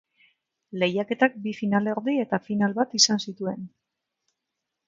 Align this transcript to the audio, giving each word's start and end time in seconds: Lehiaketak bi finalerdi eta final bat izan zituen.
Lehiaketak 0.83 1.35
bi 1.43 1.53
finalerdi 1.59 2.17
eta 2.23 2.41
final 2.49 2.75
bat 2.81 2.97
izan 3.01 3.25
zituen. 3.29 3.65